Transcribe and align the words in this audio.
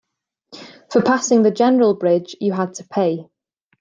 For 0.89 1.03
passing 1.03 1.43
the 1.43 1.51
general 1.51 1.93
bridge, 1.93 2.35
you 2.41 2.53
had 2.53 2.73
to 2.73 2.87
pay. 2.87 3.29